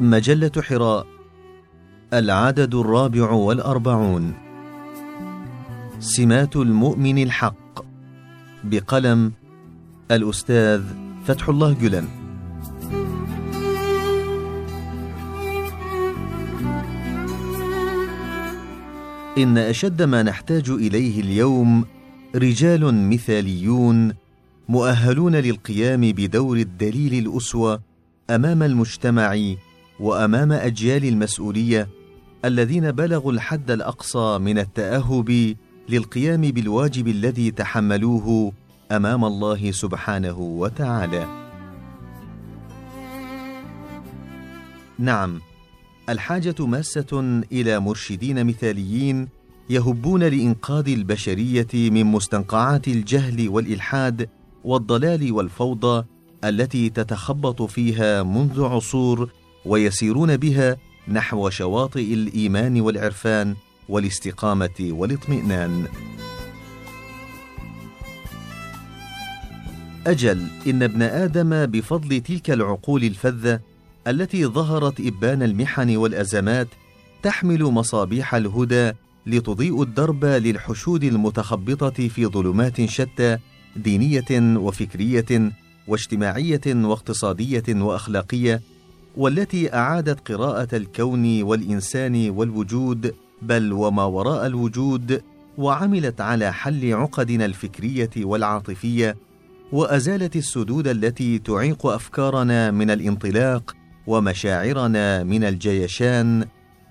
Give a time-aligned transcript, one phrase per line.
[0.00, 1.06] مجلة حراء
[2.12, 4.34] العدد الرابع والأربعون.
[6.00, 7.84] سمات المؤمن الحق
[8.64, 9.32] بقلم
[10.10, 10.82] الأستاذ
[11.26, 12.08] فتح الله جلن.
[19.38, 21.84] إن أشد ما نحتاج إليه اليوم
[22.34, 24.12] رجال مثاليون
[24.68, 27.80] مؤهلون للقيام بدور الدليل الأسوة
[28.30, 29.34] أمام المجتمع
[30.00, 31.88] وأمام أجيال المسؤولية
[32.44, 35.56] الذين بلغوا الحد الأقصى من التأهب
[35.88, 38.52] للقيام بالواجب الذي تحملوه
[38.92, 41.26] أمام الله سبحانه وتعالى.
[44.98, 45.40] نعم
[46.08, 49.28] الحاجة ماسة إلى مرشدين مثاليين
[49.70, 54.28] يهبون لإنقاذ البشرية من مستنقعات الجهل والإلحاد
[54.64, 56.04] والضلال والفوضى
[56.44, 59.30] التي تتخبط فيها منذ عصور
[59.64, 60.76] ويسيرون بها
[61.08, 63.56] نحو شواطئ الإيمان والعرفان
[63.88, 65.86] والاستقامة والاطمئنان.
[70.06, 73.60] أجل إن ابن آدم بفضل تلك العقول الفذة
[74.06, 76.68] التي ظهرت إبان المحن والأزمات
[77.22, 78.92] تحمل مصابيح الهدى
[79.26, 83.38] لتضيء الدرب للحشود المتخبطة في ظلمات شتى
[83.76, 85.52] دينية وفكرية
[85.88, 88.60] واجتماعية واقتصادية وأخلاقية
[89.16, 95.22] والتي أعادت قراءة الكون والإنسان والوجود بل وما وراء الوجود
[95.58, 99.16] وعملت على حل عقدنا الفكرية والعاطفية
[99.72, 106.46] وأزالت السدود التي تعيق أفكارنا من الانطلاق ومشاعرنا من الجيشان.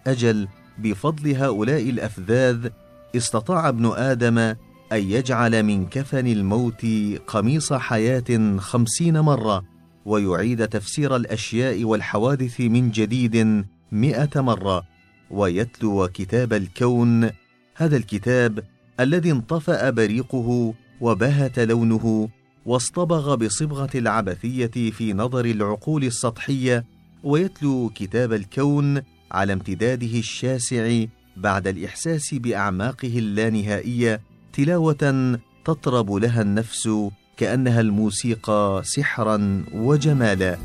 [0.08, 2.70] أجل بفضل هؤلاء الأفذاذ
[3.16, 4.56] استطاع ابن آدم أن
[4.92, 6.86] يجعل من كفن الموت
[7.28, 9.64] قميص حياة خمسين مرة.
[10.08, 14.84] ويعيد تفسير الأشياء والحوادث من جديد مئة مرة
[15.32, 17.30] ويتلو كتاب الكون
[17.76, 18.64] هذا الكتاب
[19.00, 22.30] الذي انطفأ بريقه وبهت لونه
[22.66, 26.86] واصطبغ بصبغة العبثية في نظر العقول السطحية
[27.23, 29.02] ويتلو كتاب الكون
[29.32, 31.06] على امتداده الشاسع
[31.38, 34.22] بعد الإحساس بأعماقه اللانهائية
[34.54, 36.90] تلاوة تطرب لها النفس
[37.37, 40.58] كأنها الموسيقى سحرا وجمالا.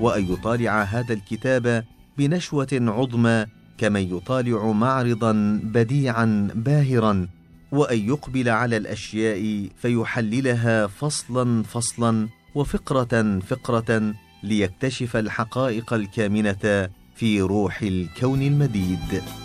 [0.00, 1.84] وأن يطالع هذا الكتاب
[2.18, 3.46] بنشوة عظمى
[3.78, 7.28] كمن يطالع معرضا بديعا باهرا.
[7.72, 18.42] وأن يقبل على الأشياء فيحللها فصلا فصلا وفقرة فقرة ليكتشف الحقائق الكامنة في روح الكون
[18.42, 19.43] المديد.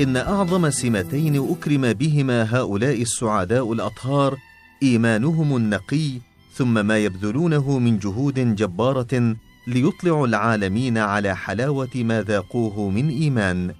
[0.00, 4.36] إن أعظم سمتين أكرم بهما هؤلاء السعداء الأطهار
[4.82, 6.10] إيمانهم النقي
[6.54, 13.74] ثم ما يبذلونه من جهود جبارة ليطلعوا العالمين على حلاوة ما ذاقوه من إيمان.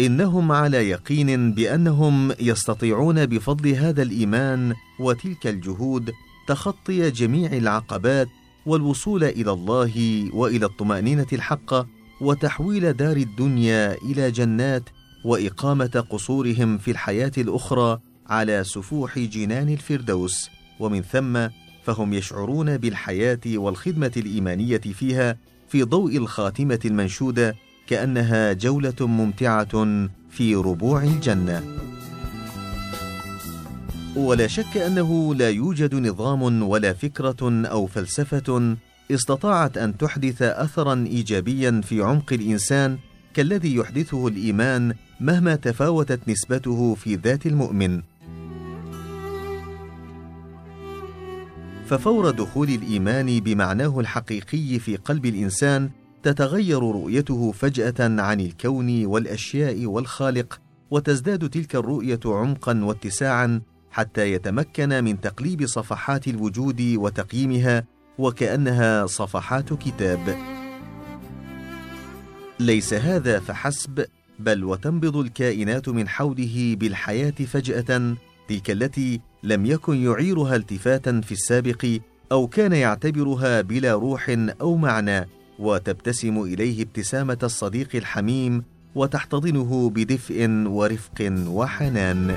[0.00, 6.12] إنهم على يقين بأنهم يستطيعون بفضل هذا الإيمان وتلك الجهود
[6.48, 8.28] تخطي جميع العقبات
[8.66, 11.86] والوصول إلى الله وإلى الطمأنينة الحقه
[12.20, 14.82] وتحويل دار الدنيا إلى جنات
[15.28, 20.50] وإقامة قصورهم في الحياة الأخرى على سفوح جنان الفردوس.
[20.80, 21.48] ومن ثم
[21.84, 25.36] فهم يشعرون بالحياة والخدمة الإيمانية فيها
[25.68, 27.56] في ضوء الخاتمة المنشودة
[27.86, 31.62] كأنها جولة ممتعة في ربوع الجنة.
[34.16, 38.76] ولا شك أنه لا يوجد نظام ولا فكرة أو فلسفة
[39.10, 42.98] استطاعت أن تحدث اثرا ايجابيا في عمق الإنسان
[43.34, 48.02] كالذي يحدثه الإيمان مهما تفاوتت نسبته في ذات المؤمن.
[51.86, 55.90] ففور دخول الإيمان بمعناه الحقيقي في قلب الإنسان
[56.22, 65.20] تتغير رؤيته فجأة عن الكون والأشياء والخالق وتزداد تلك الرؤية عمقا واتساعا حتى يتمكن من
[65.20, 67.84] تقليب صفحات الوجود وتقييمها
[68.18, 70.36] وكأنها صفحات كتاب.
[72.60, 74.04] ليس هذا فحسب
[74.38, 78.16] بل وتنبض الكائنات من حوله بالحياة فجأة
[78.48, 81.98] تلك التي لم يكن يعيرها التفاتا في السابق
[82.32, 88.64] أو كان يعتبرها بلا روح أو معنى وتبتسم إليه ابتسامة الصديق الحميم
[88.94, 92.36] وتحتضنه بدفء ورفق وحنان.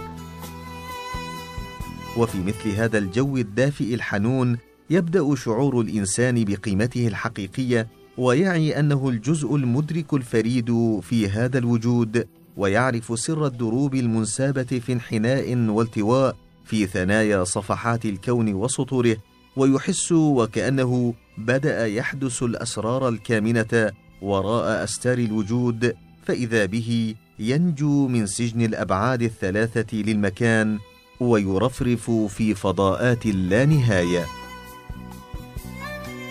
[2.17, 4.57] وفي مثل هذا الجو الدافئ الحنون
[4.89, 7.87] يبدأ شعور الإنسان بقيمته الحقيقية
[8.17, 12.27] ويعي أنه الجزء المدرك الفريد في هذا الوجود
[12.57, 16.35] ويعرف سر الدروب المنسابة في انحناء والتواء
[16.65, 19.17] في ثنايا صفحات الكون وسطوره
[19.55, 23.91] ويحس وكأنه بدأ يحدث الأسرار الكامنة
[24.21, 30.79] وراء أستار الوجود فإذا به ينجو من سجن الأبعاد الثلاثة للمكان
[31.19, 34.25] ويرفرف في فضاءات اللانهاية.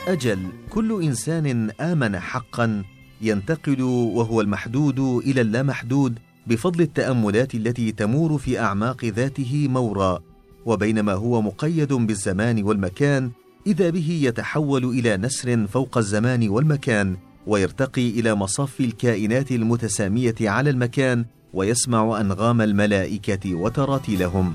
[0.09, 0.60] أجل.
[0.71, 2.83] كل إنسان آمن حقا
[3.23, 10.21] ينتقل وهو المحدود إلى اللامحدود بفضل التأملات التي تمور في أعماق ذاته مورا
[10.67, 13.31] وبينما هو مقيد بالزمان والمكان
[13.67, 21.25] إذا به يتحول إلى نسر فوق الزمان والمكان ويرتقي إلى مصاف الكائنات المتسامية على المكان
[21.55, 24.55] ويسمع أنغام الملائكة وتراتيلهم.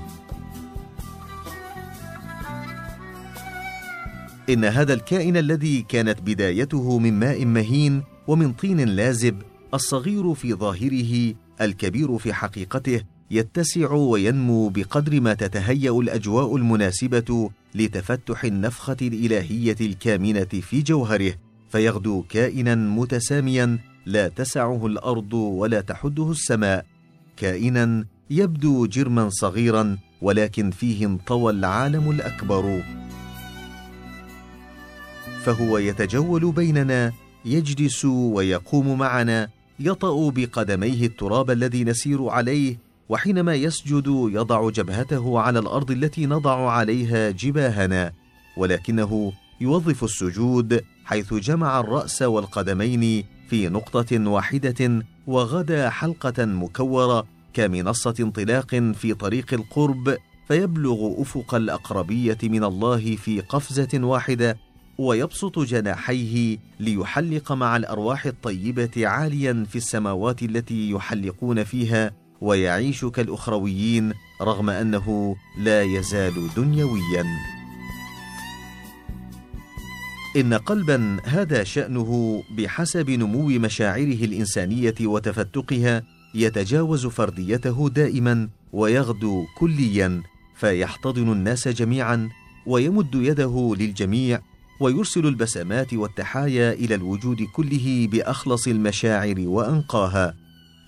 [4.50, 9.42] إن هذا الكائن الذي كانت بدايته من ماء مهين ومن طين لازب
[9.74, 13.02] الصغير في ظاهره الكبير في حقيقته
[13.32, 21.34] يتسع وينمو بقدر ما تتهيأ الأجواء المناسبة لتفتح النفخة الإلهية الكامنة في جوهره.
[21.70, 26.86] فيغدو كائنا متساميا لا تسعه الأرض ولا تحده السماء.
[27.38, 32.84] كائنا يبدو جرما صغيرا ولكن فيه انطوى العالم الأكبر.
[35.46, 37.12] فهو يتجول بيننا
[37.46, 39.50] يجلس ويقوم معنا
[39.80, 42.78] يطأ بقدميه التراب الذي نسير عليه
[43.10, 48.12] وحينما يسجد يضع جبهته على الأرض التي نضع عليها جباهنا
[48.58, 58.76] ولكنه يوظف السجود حيث جمع الرأس والقدمين في نقطة واحدة وغدا حلقة مكورة كمنصة انطلاق
[58.76, 60.18] في طريق القرب
[60.48, 64.58] فيبلغ أفق الأقربية من الله في قفزة واحدة
[64.98, 72.12] ويبسط جناحيه ليحلق مع الأرواح الطيبة عاليا في السماوات التي يحلقون فيها
[72.42, 77.26] ويعيش كالأخرويين رغم أنه لا يزال دنيويا.
[80.38, 86.04] إن قلبا هذا شأنه بحسب نمو مشاعره الإنسانية وتفتقها
[86.36, 90.22] يتجاوز فرديته دائما ويغدو كليا
[90.56, 92.30] فيحتضن الناس جميعا
[92.66, 94.42] ويمد يده للجميع
[94.80, 100.34] ويرسل البسمات والتحايا إلى الوجود كله بأخلص المشاعر وأنقاها.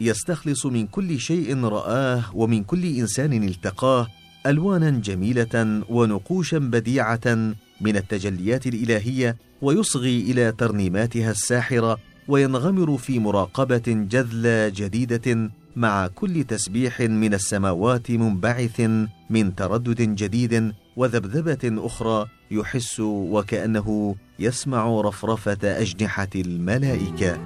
[0.02, 4.08] يستخلص من كل شيء رآه ومن كل إنسان التقاه
[4.46, 11.98] ألوانا جميلة ونقوشا بديعة من التجليات الإلهية ويصغي إلى ترنيماتها الساحرة
[12.28, 18.82] وينغمر في مراقبة جذلة جديدة مع كل تسبيح من السماوات منبعث
[19.30, 27.38] من تردد جديد وذبذبة أخرى يحس وكأنه يسمع رفرفة أجنحة الملائكة.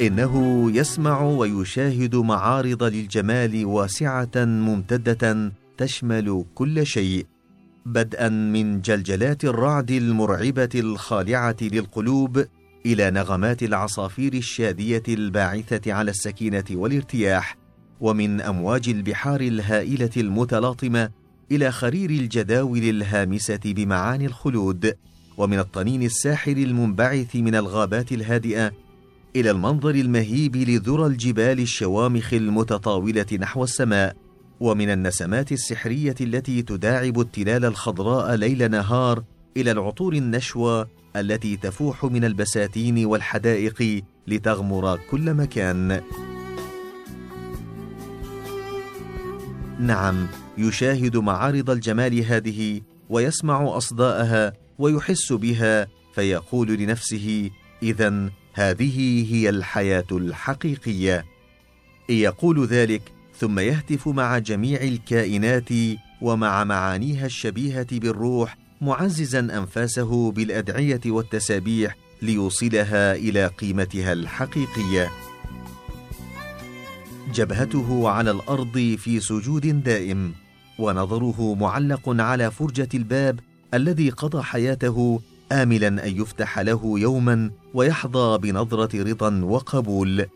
[0.00, 7.26] إنه يسمع ويشاهد معارض للجمال واسعة ممتدة تشمل كل شيء
[7.86, 12.44] بدءا من جلجلات الرعد المرعبة الخالعة للقلوب
[12.86, 17.56] إلى نغمات العصافير الشادية الباعثة على السكينة والارتياح
[18.00, 21.10] ومن أمواج البحار الهائلة المتلاطمة
[21.52, 24.94] إلى خرير الجداول الهامسة بمعاني الخلود
[25.36, 28.72] ومن الطنين الساحر المنبعث من الغابات الهادئة
[29.36, 34.16] إلى المنظر المهيب لذرى الجبال الشوامخ المتطاولة نحو السماء
[34.60, 39.24] ومن النسمات السحرية التي تداعب التلال الخضراء ليل نهار
[39.56, 46.02] إلى العطور النشوى التي تفوح من البساتين والحدائق لتغمر كل مكان.
[49.80, 50.26] نعم
[50.58, 52.80] يشاهد معارض الجمال هذه
[53.10, 57.50] ويسمع أصداءها ويحس بها فيقول لنفسه
[57.82, 61.24] اذا هذه هي الحياة الحقيقية.
[62.08, 63.02] يقول ذلك
[63.38, 65.68] ثم يهتف مع جميع الكائنات
[66.20, 75.10] ومع معانيها الشبيهة بالروح معززا أنفاسه بالأدعية والتسابيح ليوصلها إلى قيمتها الحقيقية.
[77.34, 80.32] جبهته على الأرض في سجود دائم
[80.78, 83.40] ونظره معلق على فرجة الباب
[83.74, 85.20] الذي قضى حياته
[85.52, 90.26] املا أن يفتح له يوما ويحظى بنظرة رضا وقبول.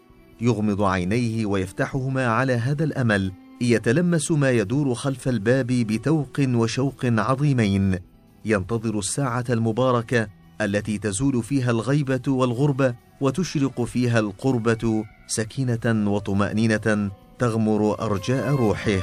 [0.41, 8.14] يغمض عينيه ويفتحهما على هذا الأمل يتلمس ما يدور خلف الباب بتوق وشوق عظيمين.
[8.45, 10.29] ينتظر الساعة المباركة
[10.61, 19.01] التي تزول فيها الغيبة والغربة وتشرق فيها القربة سكينة وطمأنينة تغمر أرجاء روحه.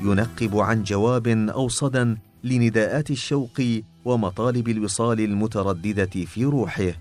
[0.00, 3.62] ينقب عن جواب أو صدى لنداءات الشوق
[4.04, 6.92] ومطالب الوصال المترددة في روحه.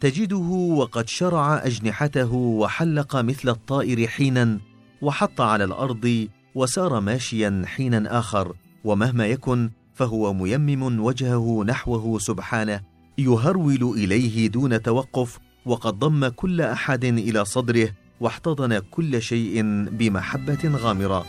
[0.00, 0.36] تجده
[0.76, 4.58] وقد شرع أجنحته وحلق مثل الطائر حينا
[5.02, 8.54] وحط على الأرض وسار ماشيا حينا آخر.
[8.84, 12.80] ومهما يكن فهو ميمم وجهه نحوه سبحانه
[13.18, 17.88] يهرول إليه دون توقف وقد ضم كل أحد إلى صدره
[18.20, 21.24] واحتضن كل شيء بمحبة غامرة.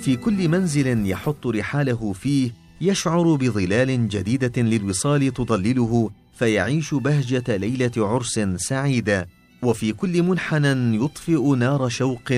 [0.00, 8.40] في كل منزل يحط رحاله فيه يشعر بظلال جديدة للوصال تظلله فيعيش بهجة ليلة عرس
[8.56, 9.28] سعيدة
[9.62, 12.32] وفي كل منحنى يطفئ نار شوق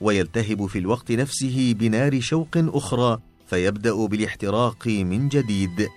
[0.00, 5.88] ويلتهب في الوقت نفسه بنار شوق أخرى فيبدأ بالاحتراق من جديد.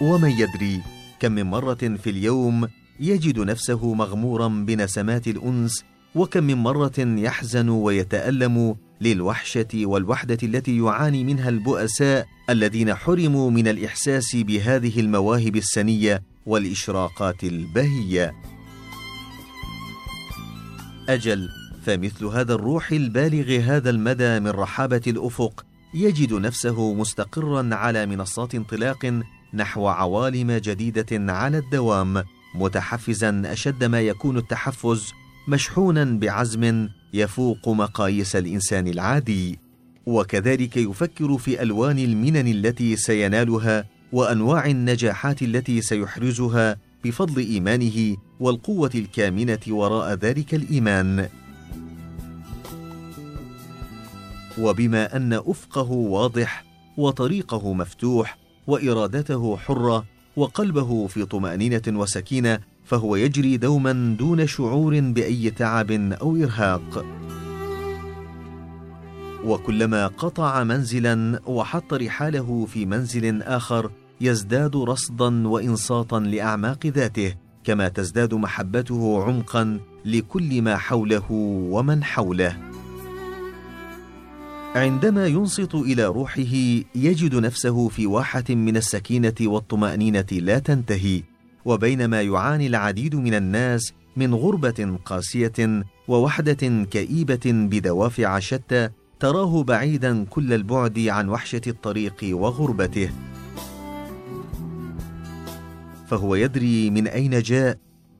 [0.00, 0.80] ومن يدري
[1.20, 2.68] كم من مرة في اليوم
[3.00, 5.84] يجد نفسه مغمورا بنسمات الأنس
[6.14, 14.36] وكم من مرة يحزن ويتألم للوحشة والوحدة التي يعاني منها البؤساء الذين حرموا من الإحساس
[14.36, 18.34] بهذه المواهب السنية والإشراقات البهية.
[21.08, 21.48] أجل
[21.82, 29.20] فمثل هذا الروح البالغ هذا المدى من رحابة الأفق يجد نفسه مستقرا على منصات انطلاق
[29.54, 35.12] نحو عوالم جديدة على الدوام متحفزا أشد ما يكون التحفز
[35.48, 39.58] مشحونا بعزم يفوق مقاييس الإنسان العادي.
[40.06, 49.58] وكذلك يفكر في ألوان المنن التي سينالها وأنواع النجاحات التي سيحرزها بفضل إيمانه والقوة الكامنة
[49.68, 51.28] وراء ذلك الإيمان.
[54.58, 56.64] وبما أن أفقه واضح
[56.96, 60.04] وطريقه مفتوح وإرادته حرة
[60.36, 67.04] وقلبه في طمأنينة وسكينة فهو يجري دوما دون شعور بأي تعب أو إرهاق.
[69.44, 73.90] وكلما قطع منزلا وحط رحاله في منزل آخر
[74.20, 77.45] يزداد رصدا وانصاتا لأعماق ذاته.
[77.66, 81.32] كما تزداد محبته عمقا لكل ما حوله
[81.70, 82.56] ومن حوله.
[84.74, 86.54] عندما ينصت إلى روحه
[86.94, 91.22] يجد نفسه في واحة من السكينة والطمأنينة لا تنتهي
[91.64, 98.88] وبينما يعاني العديد من الناس من غربة قاسية ووحدة كئيبة بدوافع شتى
[99.20, 103.10] تراه بعيدا كل البعد عن وحشة الطريق وغربته.
[106.06, 107.78] فهو يدري من أين جاء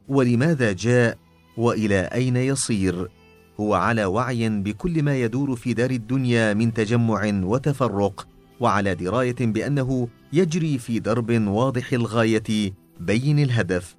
[0.08, 1.18] ولماذا جاء
[1.56, 3.08] وإلى أين يصير.
[3.60, 8.26] هو على وعي بكل ما يدور في دار الدنيا من تجمع وتفرق
[8.60, 13.96] وعلى دراية بأنه يجري في درب واضح الغاية بين الهدف.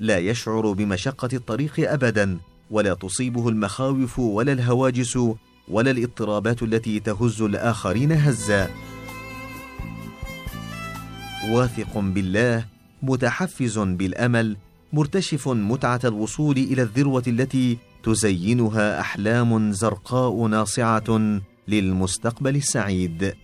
[0.00, 2.38] لا يشعر بمشقة الطريق ابدا
[2.70, 5.18] ولا تصيبه المخاوف ولا الهواجس
[5.68, 8.68] ولا الاضطرابات التي تهز الآخرين هزا.
[11.50, 14.56] واثق بالله متحفز بالأمل
[14.92, 23.34] مرتشف متعة الوصول إلى الذروة التي تزينها أحلام زرقاء ناصعة للمستقبل السعيد.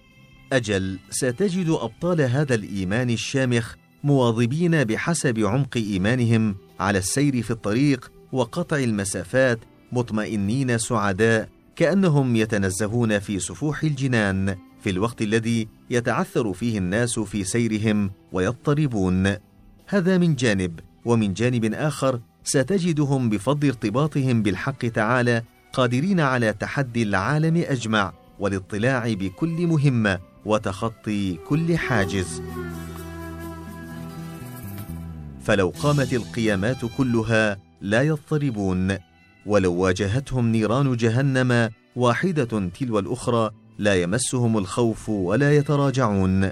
[0.52, 8.76] أجل ستجد أبطال هذا الإيمان الشامخ مواظبين بحسب عمق إيمانهم على السير في الطريق وقطع
[8.76, 9.58] المسافات
[9.92, 14.56] مطمئنين سعداء كأنهم يتنزهون في سفوح الجنان.
[14.84, 19.36] في الوقت الذي يتعثر فيه الناس في سيرهم ويضطربون.
[19.86, 27.56] هذا من جانب ومن جانب آخر ستجدهم بفضل ارتباطهم بالحق تعالى قادرين على تحدي العالم
[27.56, 32.42] أجمع والاطلاع بكل مهمة وتخطي كل حاجز.
[35.44, 38.96] فلو قامت القيامات كلها لا يضطربون
[39.46, 46.50] ولو واجهتهم نيران جهنم واحدة تلو الأخرى لا يمسهم الخوف ولا يتراجعون.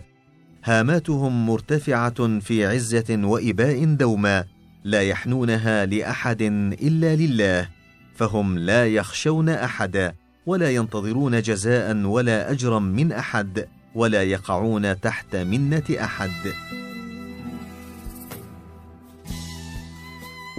[0.65, 4.45] هاماتهم مرتفعة في عزة وإباء دوما
[4.85, 6.43] لا يحنونها لأحد
[6.83, 7.69] إلا لله
[8.15, 10.15] فهم لا يخشون احدا
[10.47, 16.53] ولا ينتظرون جزاء ولا أجرا من أحد ولا يقعون تحت منة أحد.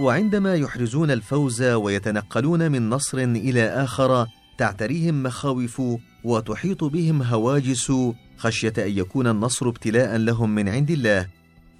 [0.00, 4.26] وعندما يحرزون الفوز ويتنقلون من نصر إلى آخر
[4.58, 5.82] تعتريهم مخاوف
[6.24, 7.92] وتحيط بهم هواجس
[8.36, 11.28] خشية أن يكون النصر ابتلاء لهم من عند الله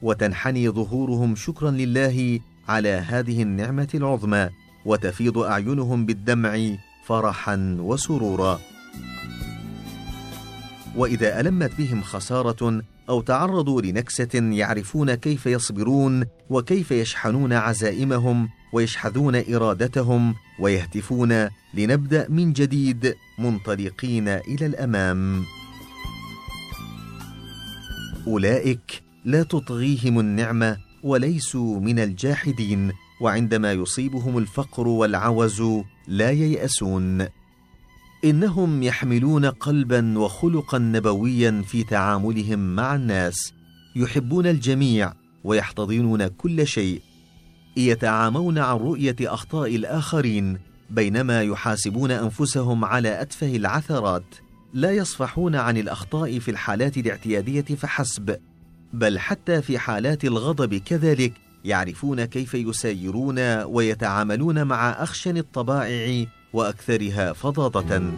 [0.03, 4.49] وتنحني ظهورهم شكرا لله على هذه النعمة العظمى
[4.87, 8.61] وتفيض أعينهم بالدمع فرحا وسرورا.
[10.97, 20.34] وإذا ألمت بهم خسارة أو تعرضوا لنكسة يعرفون كيف يصبرون وكيف يشحنون عزائمهم ويشحذون إرادتهم
[20.61, 25.44] ويهتفون لنبدأ من جديد منطلقين إلى الأمام.
[28.26, 35.62] أولئك لا تطغيهم النعمة وليسوا من الجاحدين وعندما يصيبهم الفقر والعوز
[36.08, 37.28] لا ييأسون.
[38.25, 43.52] إنهم يحملون قلبا وخلقا نبويا في تعاملهم مع الناس
[43.97, 45.12] يحبون الجميع
[45.45, 47.02] ويحتضنون كل شيء
[47.76, 50.59] يتعامون عن رؤية أخطاء الآخرين
[50.90, 54.35] بينما يحاسبون أنفسهم على أتفه العثرات
[54.75, 58.37] لا يصفحون عن الأخطاء في الحالات الاعتيادية فحسب
[58.93, 61.33] بل حتى في حالات الغضب كذلك
[61.64, 68.12] يعرفون كيف يسايرون ويتعاملون مع أخشن الطبائع وأكثرها فظاظه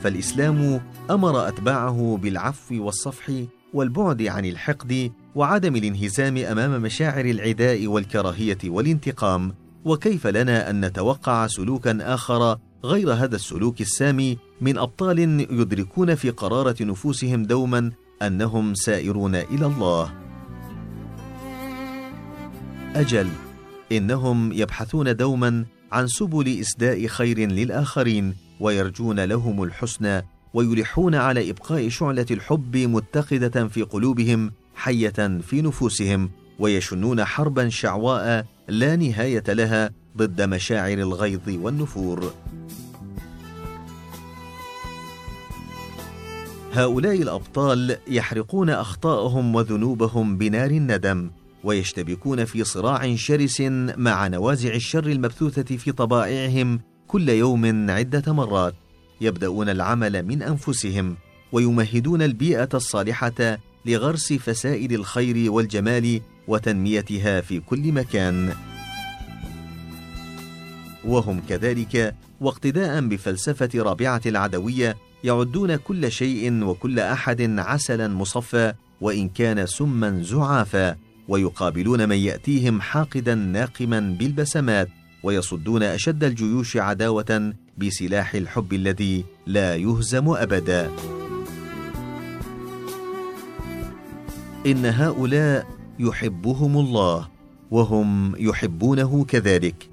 [0.00, 0.80] فالإسلام
[1.10, 3.32] أمر أتباعه بالعفو والصفح
[3.74, 9.54] والبعد عن الحقد وعدم الانهزام أمام مشاعر العداء والكراهية والانتقام.
[9.84, 15.18] وكيف لنا أن نتوقع سلوكا آخر غير هذا السلوك السامي من أبطال
[15.60, 17.92] يدركون في قرارة نفوسهم دوما
[18.22, 20.12] أنهم سائرون إلى الله؟
[22.94, 23.45] أجل.
[23.92, 30.22] إنهم يبحثون دوما عن سبل إسداء خير للآخرين ويرجون لهم الحسنى
[30.54, 38.96] ويلحون على إبقاء شعلة الحب متقده في قلوبهم حية في نفوسهم ويشنون حربا شعواء لا
[38.96, 42.32] نهاية لها ضد مشاعر الغيظ والنفور.
[46.72, 51.30] هؤلاء الأبطال يحرقون أخطاءهم وذنوبهم بنار الندم.
[51.66, 53.60] ويشتبكون في صراع شرس
[53.96, 58.74] مع نوازع الشر المبثوثة في طبائعهم كل يوم عدة مرات
[59.20, 61.16] يبدأون العمل من أنفسهم
[61.52, 68.52] ويمهدون البيئة الصالحة لغرس فسائل الخير والجمال وتنميتها في كل مكان.
[71.04, 79.66] وهم كذلك واقتداء بفلسفة رابعة العدوية يعدون كل شيء وكل أحد عسلا مصفى وإن كان
[79.66, 81.05] سما زعافا.
[81.28, 84.88] ويقابلون من يأتيهم حاقدا ناقما بالبسمات
[85.22, 90.90] ويصدون أشد الجيوش عداوة بسلاح الحب الذي لا يهزم أبدا.
[94.66, 95.66] إن هؤلاء
[95.98, 97.28] يحبهم الله
[97.70, 99.88] وهم يحبونه كذلك.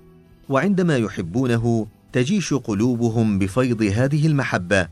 [0.50, 4.88] وعندما يحبونه تجيش قلوبهم بفيض هذه المحبة.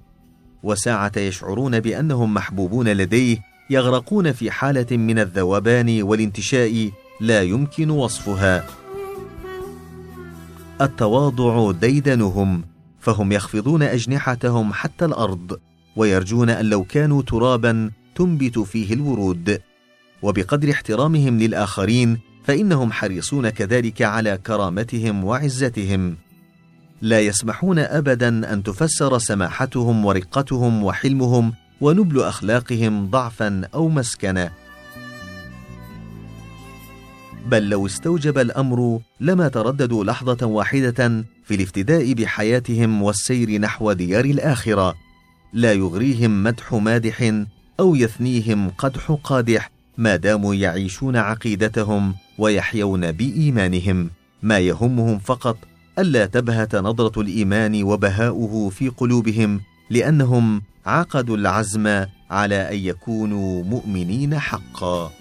[0.64, 8.64] وساعة يشعرون بأنهم محبوبون لديه يغرقون في حالة من الذوبان والانتشاء لا يمكن وصفها.
[10.82, 12.64] التواضع ديدنهم
[13.00, 15.60] فهم يخفضون أجنحتهم حتى الأرض
[15.96, 19.62] ويرجون أن لو كانوا ترابا تنبت فيه الورود.
[20.22, 26.18] وبقدر احترامهم للآخرين فإنهم حريصون كذلك على كرامتهم وعزتهم.
[27.02, 34.52] لا يسمحون ابدا أن تفسر سماحتهم ورقتهم وحلمهم ونبل أخلاقهم ضعفا أو مسكنه
[37.46, 44.96] بل لو استوجب الأمر لما ترددوا لحظة واحدة في الافتداء بحياتهم والسير نحو ديار الآخرة.
[45.54, 47.34] لا يغريهم مدح مادح
[47.80, 54.10] أو يثنيهم قدح قادح ما داموا يعيشون عقيدتهم ويحيون بإيمانهم.
[54.44, 55.58] ما يهمهم فقط
[56.00, 65.12] ألا تبهت نظرة الإيمان وبهاؤه في قلوبهم لأنهم عقدوا العزم على أن يكونوا مؤمنين حقا.